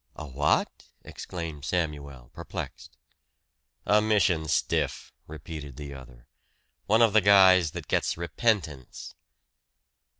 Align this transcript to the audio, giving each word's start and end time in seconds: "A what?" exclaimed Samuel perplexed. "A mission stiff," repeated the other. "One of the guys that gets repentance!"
"A 0.15 0.25
what?" 0.25 0.87
exclaimed 1.03 1.63
Samuel 1.63 2.31
perplexed. 2.33 2.97
"A 3.85 4.01
mission 4.01 4.47
stiff," 4.47 5.13
repeated 5.27 5.77
the 5.77 5.93
other. 5.93 6.25
"One 6.87 7.03
of 7.03 7.13
the 7.13 7.21
guys 7.21 7.69
that 7.73 7.87
gets 7.87 8.17
repentance!" 8.17 9.13